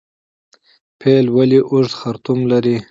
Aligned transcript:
پیل 0.99 1.25
ولې 1.35 1.59
اوږد 1.71 1.93
خرطوم 1.99 2.39
لري؟ 2.51 2.75